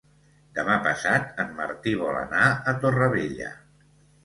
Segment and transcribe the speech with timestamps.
[0.53, 3.55] Demà passat en Martí vol anar a Torrevella.